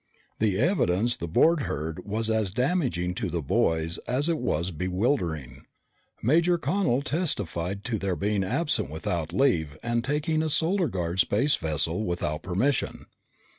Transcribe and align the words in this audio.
The 0.39 0.57
evidence 0.59 1.15
the 1.15 1.27
board 1.27 1.59
heard 1.61 2.03
was 2.03 2.27
as 2.27 2.49
damaging 2.49 3.13
to 3.13 3.29
the 3.29 3.43
boys 3.43 3.99
as 4.07 4.27
it 4.29 4.39
was 4.39 4.71
bewildering. 4.71 5.67
Major 6.23 6.57
Connel 6.57 7.03
testified 7.03 7.83
to 7.83 7.99
their 7.99 8.15
being 8.15 8.43
absent 8.43 8.89
without 8.89 9.31
leave 9.31 9.77
and 9.83 10.03
taking 10.03 10.41
a 10.41 10.49
Solar 10.49 10.87
Guard 10.87 11.19
space 11.19 11.55
vessel 11.55 12.03
without 12.03 12.41
permission. 12.41 13.05